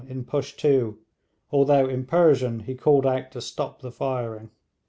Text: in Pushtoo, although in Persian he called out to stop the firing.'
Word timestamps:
in 0.07 0.25
Pushtoo, 0.25 0.97
although 1.51 1.85
in 1.87 2.07
Persian 2.07 2.61
he 2.61 2.73
called 2.73 3.05
out 3.05 3.29
to 3.33 3.39
stop 3.39 3.81
the 3.83 3.91
firing.' 3.91 4.49